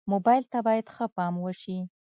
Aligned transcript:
موبایل 0.11 0.43
ته 0.51 0.59
باید 0.67 0.85
ښه 0.95 1.05
پام 1.15 1.33
وشي. 1.39 1.79